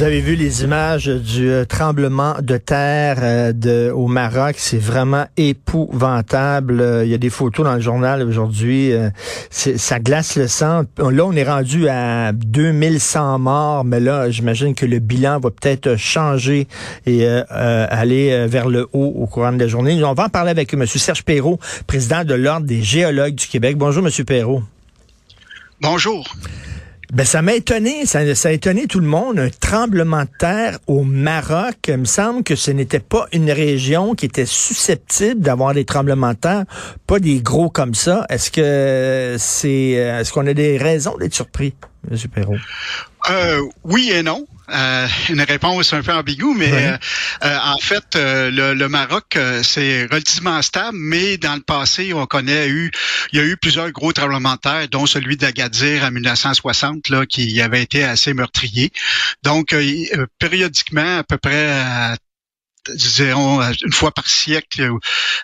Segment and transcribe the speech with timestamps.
[0.00, 4.54] Vous avez vu les images du euh, tremblement de terre euh, au Maroc.
[4.56, 6.80] C'est vraiment épouvantable.
[6.80, 8.94] Euh, il y a des photos dans le journal aujourd'hui.
[9.50, 10.84] ça glace le sang.
[10.96, 15.96] Là, on est rendu à 2100 morts, mais là, j'imagine que le bilan va peut-être
[15.96, 16.66] changer
[17.04, 20.02] et aller vers le haut au courant de la journée.
[20.02, 20.86] On va en parler avec M.
[20.86, 23.76] Serge Perrault, président de l'Ordre des géologues du Québec.
[23.76, 24.24] Bonjour, M.
[24.24, 24.62] Perrault.
[25.82, 26.24] Bonjour.
[27.12, 29.38] Ben, ça m'a étonné, ça, a étonné tout le monde.
[29.40, 31.76] Un tremblement de terre au Maroc.
[31.88, 36.32] Il me semble que ce n'était pas une région qui était susceptible d'avoir des tremblements
[36.32, 36.64] de terre,
[37.08, 38.26] pas des gros comme ça.
[38.28, 41.74] Est-ce que c'est, euh, est-ce qu'on a des raisons d'être surpris,
[42.08, 42.16] M.
[42.32, 42.56] Perrault?
[43.28, 44.46] Euh, oui et non.
[44.72, 46.96] Euh, une réponse un peu ambiguë, mais euh,
[47.44, 52.90] euh, en fait, le, Maroc, c'est relativement stable, mais dans le passé, on connaît eu,
[53.32, 57.26] il y a eu plusieurs gros tremblements de terre, dont celui d'Agadir en 1960, là,
[57.26, 58.92] qui avait été assez meurtrier.
[59.42, 59.74] Donc,
[60.38, 62.16] périodiquement, à peu près
[62.88, 64.90] disons une fois par siècle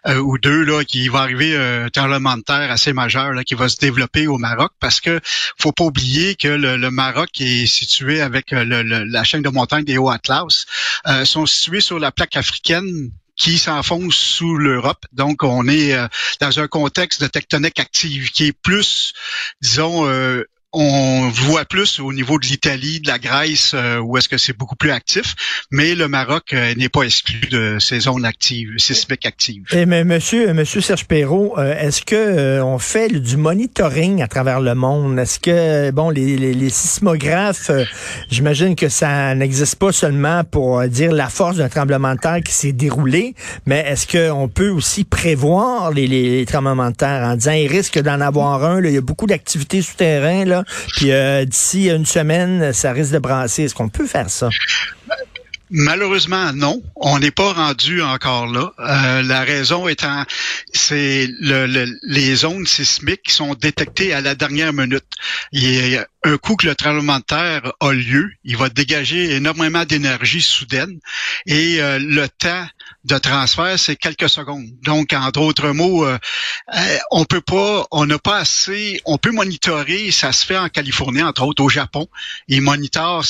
[0.07, 3.55] euh, ou deux là qui va arriver un tremblement de terre assez majeur là, qui
[3.55, 5.21] va se développer au Maroc parce que
[5.59, 8.65] faut pas oublier que le, Maroc est situé avec euh,
[9.07, 10.67] la chaîne de montagnes des Hauts Atlas
[11.07, 15.05] euh, sont situés sur la plaque africaine qui s'enfonce sous l'Europe.
[15.13, 15.95] Donc, on est
[16.41, 19.13] dans un contexte de tectonique active qui est plus,
[19.61, 20.07] disons,
[20.79, 24.55] on voit plus au niveau de l'Italie, de la Grèce, euh, où est-ce que c'est
[24.55, 25.35] beaucoup plus actif,
[25.71, 29.65] mais le Maroc euh, n'est pas exclu de ces zones actives, sismiques actives.
[29.73, 34.75] Mais monsieur, monsieur Serge Perrault, euh, est-ce que on fait du monitoring à travers le
[34.75, 35.19] monde?
[35.19, 37.71] Est-ce que bon les, sismographes,
[38.31, 42.53] j'imagine que ça n'existe pas seulement pour dire la force d'un tremblement de terre qui
[42.53, 47.53] s'est déroulé, mais est-ce qu'on peut aussi prévoir les, les, tremblements de terre en disant
[47.53, 50.66] il risque d'en avoir un Il y a beaucoup d'activités souterraines là.
[50.97, 53.65] Puis euh, d'ici une semaine, ça risque de brasser.
[53.65, 54.49] Est-ce qu'on peut faire ça?
[55.71, 56.81] Malheureusement, non.
[56.95, 58.73] On n'est pas rendu encore là.
[58.79, 60.25] Euh, la raison étant,
[60.73, 65.05] c'est le, les zones sismiques qui sont détectées à la dernière minute.
[66.27, 70.99] Un coup que le tremblement de terre a lieu, il va dégager énormément d'énergie soudaine.
[71.47, 72.67] Et euh, le temps
[73.05, 74.67] de transfert, c'est quelques secondes.
[74.83, 76.19] Donc, entre autres mots, euh,
[76.75, 80.69] euh, on peut pas, on n'a pas assez, on peut monitorer, ça se fait en
[80.69, 82.09] Californie, entre autres au Japon,
[82.49, 83.25] ils monitorent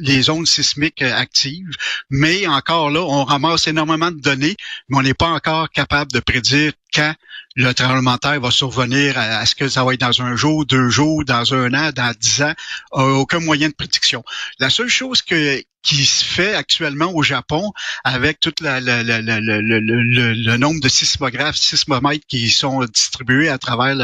[0.00, 1.70] les zones sismiques actives,
[2.10, 4.56] mais encore là, on ramasse énormément de données,
[4.88, 7.14] mais on n'est pas encore capable de prédire quand
[7.56, 10.90] le tremblement de terre va survenir, est-ce que ça va être dans un jour, deux
[10.90, 12.52] jours, dans un an, dans dix ans,
[12.92, 14.22] aucun moyen de prédiction.
[14.58, 17.72] La seule chose que, qui se fait actuellement au Japon
[18.04, 23.96] avec tout la, le, nombre de sismographes, sismomètres qui sont distribués à travers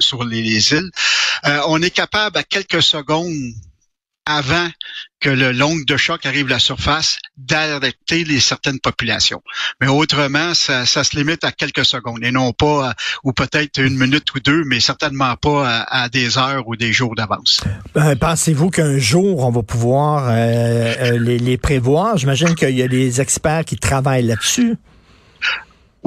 [0.00, 0.90] sur les, îles,
[1.46, 3.32] euh, on est capable à quelques secondes
[4.26, 4.68] avant
[5.20, 9.40] que le l'onde de choc arrive à la surface, d'arrêter les certaines populations.
[9.80, 12.92] Mais autrement, ça, se limite à quelques secondes et non pas,
[13.24, 17.14] ou peut-être une minute ou deux, mais certainement pas à, des heures ou des jours
[17.14, 17.60] d'avance.
[17.94, 22.18] Ben, pensez-vous qu'un jour, on va pouvoir euh, euh, les, les prévoir?
[22.18, 24.76] J'imagine qu'il y a des experts qui travaillent là-dessus.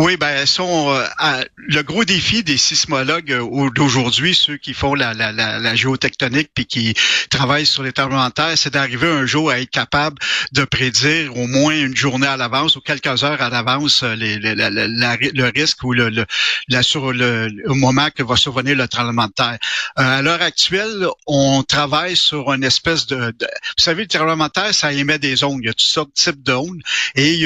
[0.01, 5.13] Oui, ben sont euh, le gros défi des sismologues euh, d'aujourd'hui, ceux qui font la,
[5.13, 6.93] la, la, géotectonique puis qui
[7.29, 10.17] travaillent sur les tremblements de terre, c'est d'arriver un jour à être capable
[10.53, 15.51] de prédire au moins une journée à l'avance ou quelques heures à l'avance euh, le
[15.53, 16.25] risque ou le,
[16.69, 19.57] la, sur le, moment que va survenir le tremblement de terre.
[19.97, 24.73] à l'heure actuelle, on travaille sur une espèce de, vous savez, le tremblement de terre,
[24.73, 25.59] ça émet des ondes.
[25.61, 26.81] Il y a toutes sortes de types d'ondes
[27.15, 27.45] et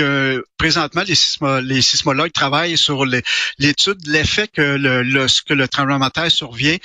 [0.58, 2.32] présentement les, sismo, les sismologues
[2.76, 6.78] sur l'étude de l'effet que le, lorsque le tremblement de terre survient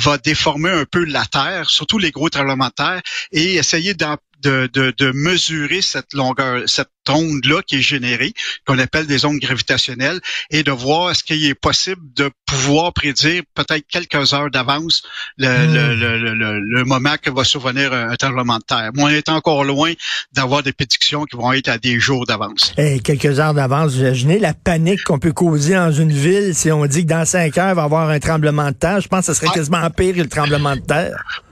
[0.00, 3.02] va déformer un peu la Terre, surtout les gros tremblements de terre,
[3.32, 3.94] et essayer
[4.42, 8.32] de, de, de, mesurer cette longueur, cette onde-là qui est générée,
[8.66, 13.42] qu'on appelle des ondes gravitationnelles, et de voir est-ce qu'il est possible de pouvoir prédire
[13.54, 15.02] peut-être quelques heures d'avance
[15.36, 16.00] le, hmm.
[16.00, 18.90] le, le, le, moment que va survenir un, tremblement de terre.
[18.94, 19.92] Moi, on est encore loin
[20.32, 22.72] d'avoir des prédictions qui vont être à des jours d'avance.
[22.76, 26.70] Et quelques heures d'avance, vous imaginez la panique qu'on peut causer dans une ville si
[26.70, 29.00] on dit que dans cinq heures, il va y avoir un tremblement de terre.
[29.00, 31.42] Je pense que ce serait quasiment pire que le tremblement de terre.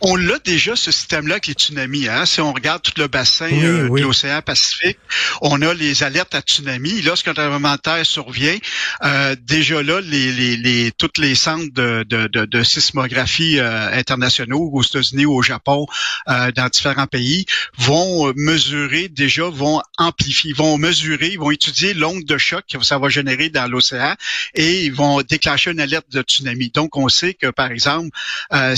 [0.00, 2.08] On, l'a déjà, ce système-là, avec les tsunamis.
[2.08, 2.26] Hein?
[2.26, 4.98] Si on regarde tout le bassin euh, de l'océan Pacifique,
[5.40, 7.02] on a les alertes à tsunami.
[7.02, 8.56] Lorsqu'un tremblement de terre survient,
[9.04, 13.92] euh, déjà là, les, les, les, toutes les centres de, de, de, de sismographie euh,
[13.92, 15.86] internationaux, aux États-Unis ou au Japon,
[16.28, 17.46] euh, dans différents pays,
[17.76, 23.08] vont mesurer, déjà, vont amplifier, vont mesurer, vont étudier l'onde de choc que ça va
[23.08, 24.14] générer dans l'océan
[24.54, 26.70] et ils vont déclencher une alerte de tsunami.
[26.70, 28.10] Donc, on sait que, par exemple,
[28.52, 28.74] euh,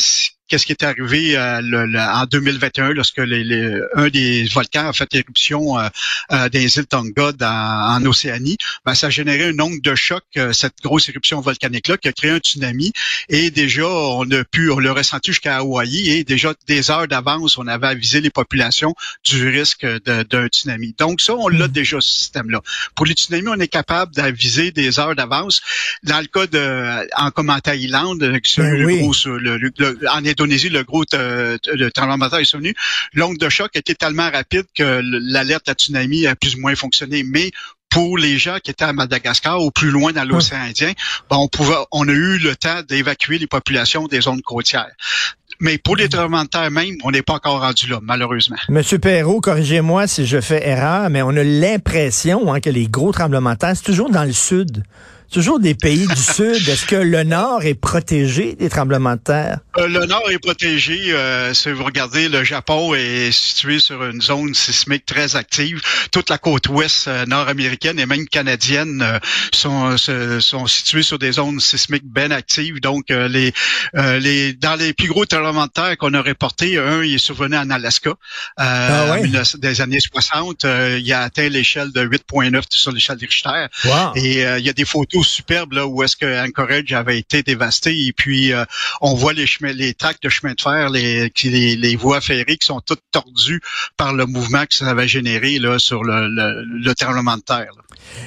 [0.50, 1.61] qu'est-ce qui est arrivé euh,
[1.97, 5.88] en 2021 lorsque les, un des volcans a fait éruption euh,
[6.32, 8.58] euh, des îles Tonga en Océanie.
[8.85, 12.32] Ben, ça a généré une onde de choc, cette grosse éruption volcanique-là, qui a créé
[12.32, 12.93] un tsunami.
[13.29, 16.11] Et déjà, on a pu, on l'a ressenti jusqu'à Hawaï.
[16.11, 18.94] Et déjà, des heures d'avance, on avait avisé les populations
[19.25, 20.94] du risque d'un tsunami.
[20.99, 21.73] Donc ça, on l'a mm.
[21.73, 22.61] déjà, ce système-là.
[22.96, 25.61] Pour les tsunamis, on est capable d'aviser des heures d'avance.
[26.03, 29.70] Dans le cas de, en comme en Thaïlande, ben le, gros, le, le,
[30.11, 32.75] en le gros tremblement de terre est survenu,
[33.12, 37.22] l'onde de choc était tellement rapide que l'alerte à tsunami a plus ou moins fonctionné.
[37.22, 37.50] Mais
[37.90, 40.92] pour les gens qui étaient à Madagascar ou plus loin dans l'océan Indien,
[41.28, 44.90] ben, on pouvait, on a eu le temps d'évacuer les populations des zones côtières.
[45.58, 48.56] Mais pour les tremblements de terre même, on n'est pas encore rendu là, malheureusement.
[48.70, 53.12] Monsieur Perrault, corrigez-moi si je fais erreur, mais on a l'impression hein, que les gros
[53.12, 54.84] tremblements de terre, c'est toujours dans le sud
[55.31, 56.69] toujours des pays du Sud.
[56.69, 59.59] Est-ce que le Nord est protégé des tremblements de terre?
[59.79, 61.12] Euh, le Nord est protégé.
[61.12, 65.81] Euh, si vous regardez, le Japon est situé sur une zone sismique très active.
[66.11, 69.21] Toute la côte ouest euh, nord-américaine et même canadienne
[69.53, 72.81] sont, sont situées sur des zones sismiques bien actives.
[72.81, 73.53] Donc, les,
[73.94, 77.56] les, dans les plus gros tremblements de terre qu'on a reportés, un, il est survenu
[77.56, 78.15] en Alaska
[78.56, 79.17] ah
[79.59, 80.67] des années 60.
[80.99, 83.67] il a atteint l'échelle de 8.9 sur l'échelle de Richter.
[84.17, 88.06] Et il y a des photos superbe là où est-ce que Anchorage avait été dévasté
[88.06, 88.64] et puis euh,
[89.00, 92.67] on voit les chemins, les tracts de chemin de fer, les, les, voies ferrées qui
[92.67, 93.61] sont toutes tordues
[93.96, 97.72] par le mouvement que ça avait généré là sur le, le, le tremblement de terre.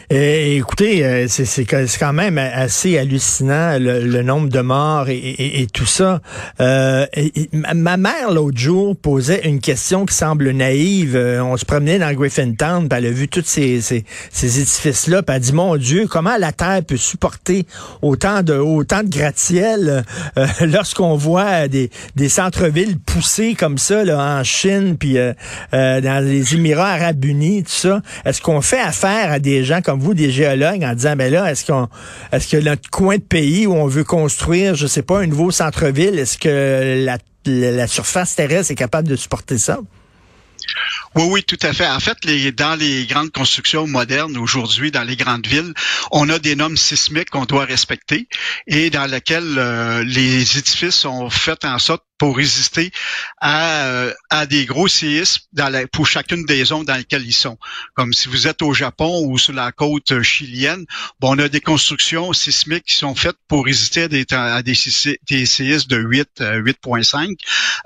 [0.10, 6.22] Et, écoutez, euh, c'est quand même assez hallucinant le, nombre de morts et, tout ça.
[6.60, 7.06] Euh,
[7.52, 11.16] ma mère l'autre jour posait une question qui semble naïve.
[11.16, 15.36] on se promenait dans Griffintown, puis elle a vu tous ces, ces, ces édifices-là, puis
[15.36, 17.66] elle a dit mon Dieu, comment la terre peut supporter
[18.02, 20.04] autant de autant de gratte-ciel
[20.38, 25.34] euh, lorsqu'on voit des, des centres-villes poussés comme ça là, en Chine puis euh,
[25.74, 29.81] euh, dans les Émirats Arabes Unis tout ça est-ce qu'on fait affaire à des gens
[29.81, 33.74] comme vous des géologues en disant ben là est-ce que notre coin de pays où
[33.74, 37.06] on veut construire je sais pas un nouveau centre-ville est-ce que
[37.45, 39.80] la surface terrestre est capable de supporter ça?
[41.15, 41.88] Oui, oui, tout à fait.
[41.88, 45.74] En fait, les, dans les grandes constructions modernes aujourd'hui, dans les grandes villes,
[46.12, 48.27] on a des normes sismiques qu'on doit respecter
[48.68, 52.92] et dans lesquelles euh, les édifices sont faits en sorte pour résister
[53.42, 57.33] à, euh, à des gros séismes dans la, pour chacune des zones dans lesquelles ils
[57.33, 57.57] sont.
[57.95, 60.86] Comme si vous êtes au Japon ou sur la côte chilienne,
[61.19, 64.74] bon, on a des constructions sismiques qui sont faites pour résister à des, à des,
[64.74, 67.36] séismes de 8, 8.5,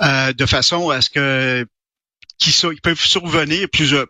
[0.02, 1.68] euh, de façon à ce que
[2.38, 4.08] qui ils peuvent survenir plusieurs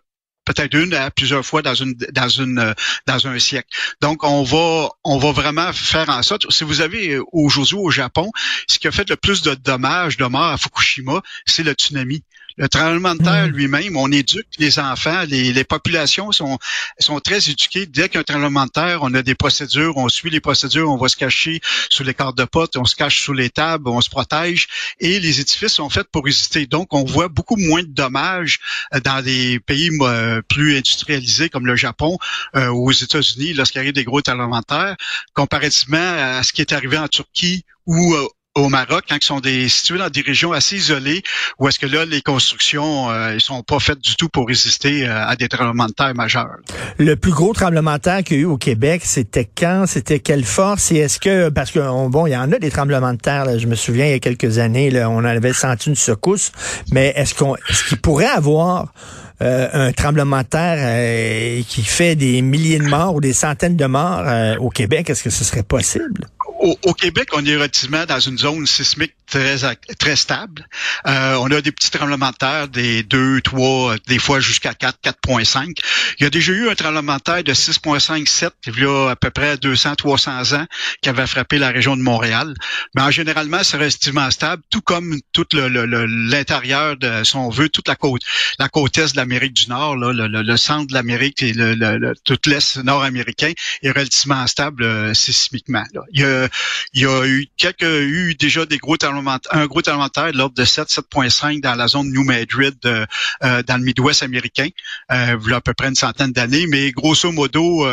[0.48, 2.72] peut-être une à plusieurs fois dans une dans une euh,
[3.06, 3.68] dans un siècle.
[4.00, 6.50] Donc on va on va vraiment faire en sorte.
[6.50, 8.30] Si vous avez euh, aujourd'hui au Japon,
[8.66, 12.24] ce qui a fait le plus de dommages, de morts à Fukushima, c'est le tsunami.
[12.58, 13.52] Le tremblement de terre hmm.
[13.52, 16.58] lui-même, on éduque les enfants, les, les, populations sont,
[16.98, 17.86] sont très éduquées.
[17.86, 21.08] Dès qu'un tremblement de terre, on a des procédures, on suit les procédures, on va
[21.08, 24.10] se cacher sous les cartes de potes, on se cache sous les tables, on se
[24.10, 24.66] protège
[24.98, 26.66] et les édifices sont faits pour résister.
[26.66, 28.58] Donc, on voit beaucoup moins de dommages
[28.92, 32.18] euh, dans des pays euh, plus industrialisés comme le Japon
[32.56, 34.96] euh, ou aux États-Unis lorsqu'il arrive des gros tremblements de terre,
[35.32, 38.16] comparativement à ce qui est arrivé en Turquie ou
[38.58, 41.22] au Maroc, quand ils sont des, situés dans des régions assez isolées,
[41.58, 45.06] où est-ce que là, les constructions, euh, ils sont pas faites du tout pour résister
[45.06, 46.56] euh, à des tremblements de terre majeurs.
[46.98, 49.84] Le plus gros tremblement de terre qu'il y a eu au Québec, c'était quand?
[49.86, 50.90] C'était quelle force?
[50.92, 53.66] Et est-ce que, parce que, bon, il y en a des tremblements de terre, je
[53.66, 56.52] me souviens, il y a quelques années, là, on avait senti une secousse,
[56.90, 58.92] mais est-ce qu'on, est-ce qu'il pourrait avoir
[59.40, 63.76] euh, un tremblement de terre euh, qui fait des milliers de morts ou des centaines
[63.76, 64.24] de morts
[64.60, 66.26] au Québec, est-ce que ce serait possible?
[66.58, 69.58] Au, Québec, on est relativement dans une zone sismique très
[69.98, 70.66] très stable.
[71.06, 74.98] Euh, on a des petits tremblements de terre, des 2, 3, des fois jusqu'à 4,
[75.04, 75.74] 4.5.
[76.18, 79.10] Il y a déjà eu un tremblement de terre de 6.5, 7, il y a
[79.10, 80.66] à peu près 200, 300 ans,
[81.02, 82.54] qui avait frappé la région de Montréal.
[82.94, 87.88] Mais en généralement, c'est relativement stable, tout comme tout l'intérieur de, si on veut, toute
[87.88, 88.22] la côte,
[88.58, 92.38] la côte est de l'Amérique du Nord, là, le, centre de l'Amérique et le, tout
[92.46, 95.84] l'est nord-américain est relativement stable euh, sismiquement.
[95.92, 96.02] Là.
[96.12, 96.47] Il y a
[96.94, 100.64] il y a eu quelques eu déjà des gros un gros tremblement de l'ordre de
[100.64, 103.06] 7, 7.5 dans la zone New Madrid, euh,
[103.40, 104.68] dans le Midwest américain,
[105.12, 106.66] euh, il y a à peu près une centaine d'années.
[106.66, 107.86] Mais grosso modo,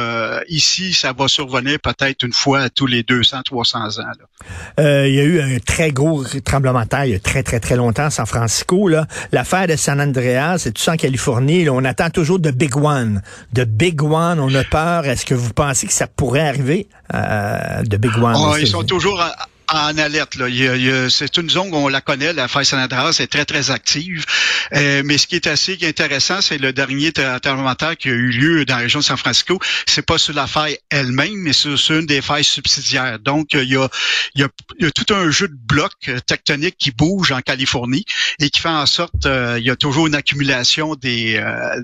[0.48, 4.04] ici, ça va survenir peut-être une fois tous les 200, 300 ans.
[4.78, 7.60] il y a eu un très gros tremblement de terre il y a très, très,
[7.60, 8.90] très longtemps à San Francisco.
[9.32, 11.70] L'affaire de San Andreas, c'est tout ça en Californie.
[11.70, 13.22] on attend toujours de Big One.
[13.54, 15.06] De Big One, on a peur.
[15.06, 18.36] Est-ce que vous pensez que ça pourrait arriver euh, de Big One?
[18.60, 19.22] Ils sont toujours
[19.70, 20.36] en alerte.
[20.36, 20.48] Là.
[21.10, 24.26] c'est une zone, on la connaît, la faille San Andreas est très, très active.
[24.74, 28.66] Euh, mais ce qui est assez intéressant, c'est le dernier terremoteur qui a eu lieu
[28.66, 29.60] dans la région de San Francisco.
[29.86, 33.20] C'est pas sur la faille elle-même, mais sur, une des failles subsidiaires.
[33.20, 33.88] Donc, il y, a,
[34.36, 37.32] il, y a, il y a tout un jeu de blocs euh, tectoniques qui bouge
[37.32, 38.06] en Californie
[38.40, 41.42] et qui fait en sorte euh, il y a toujours une accumulation des,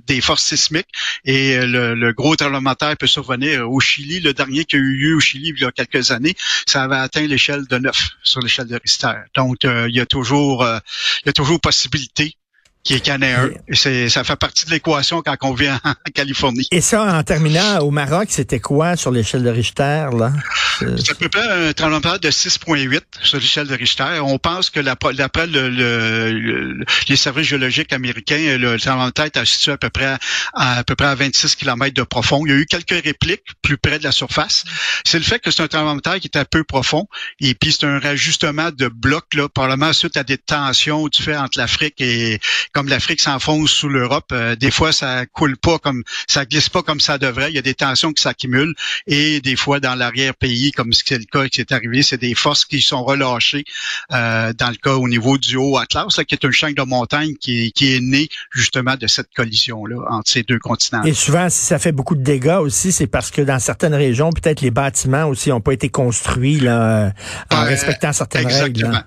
[0.08, 0.88] des forces sismiques
[1.26, 4.20] et le, le gros terremoteur peut survenir au Chili.
[4.20, 6.36] Le dernier qui a eu lieu au Chili il y a quelques années,
[6.68, 9.14] ça avait atteint l'échelle de 9 sur l'échelle de Richter.
[9.36, 10.78] Donc, euh, il y a toujours, euh,
[11.24, 12.36] il y a toujours possibilité
[12.84, 13.50] qui est canéen.
[13.72, 16.68] C'est, ça fait partie de l'équation quand on vient en Californie.
[16.72, 20.34] Et ça, en terminant au Maroc, c'était quoi sur l'échelle de Richter, là?
[20.80, 24.20] C'est à peu près un tremblement de 6.8 sur l'échelle de Richter.
[24.24, 29.74] On pense que d'après le, les services géologiques américains, le tremblement de terre est situé
[29.74, 30.18] à peu près
[30.54, 32.46] à, à peu près à 26 km de profond.
[32.46, 34.64] Il y a eu quelques répliques plus près de la surface.
[35.06, 37.08] C'est le fait que c'est un tremblement de terre qui est un peu profond.
[37.40, 41.38] Et puis, c'est un rajustement de blocs, là, probablement suite à des tensions du fait
[41.38, 42.40] entre l'Afrique et
[42.74, 46.82] comme l'Afrique s'enfonce sous l'Europe, euh, des fois ça coule pas comme ça glisse pas
[46.84, 47.52] comme ça devrait.
[47.52, 48.74] Il y a des tensions qui s'accumulent
[49.08, 52.66] et des fois dans l'arrière-pays, comme c'est le cas qui est arrivé, c'est des forces
[52.66, 53.64] qui sont relâchées.
[54.12, 56.84] Euh, dans le cas au niveau du haut Atlas, là, qui est une chaîne de
[56.84, 61.04] montagne qui, qui est née justement de cette collision là entre ces deux continents.
[61.04, 64.32] Et souvent, si ça fait beaucoup de dégâts aussi, c'est parce que dans certaines régions,
[64.32, 67.14] peut-être les bâtiments aussi n'ont pas été construits là,
[67.52, 68.92] en respectant certaines exactement.
[68.92, 69.06] règles.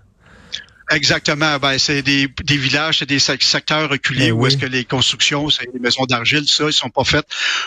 [0.91, 1.59] Exactement.
[1.59, 5.49] Ben, c'est des, des villages, c'est des secteurs reculés ben où est-ce que les constructions,
[5.50, 7.26] c'est des maisons d'argile, ça, ils sont pas faites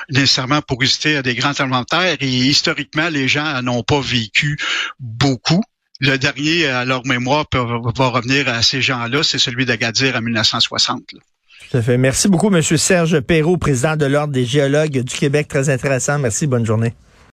[0.10, 2.18] nécessairement pour résister à des grands tremblements de terre.
[2.20, 4.58] Et historiquement, les gens n'ont pas vécu
[5.00, 5.64] beaucoup.
[6.00, 11.02] Le dernier, à leur mémoire, va revenir à ces gens-là, c'est celui d'Agadir en 1960.
[11.70, 11.98] Tout à fait.
[11.98, 12.62] Merci beaucoup, M.
[12.62, 15.48] Serge Perrault, président de l'Ordre des géologues du Québec.
[15.48, 16.20] Très intéressant.
[16.20, 16.46] Merci.
[16.48, 16.94] Bonne journée.